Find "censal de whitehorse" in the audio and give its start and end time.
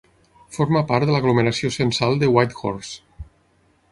1.77-3.27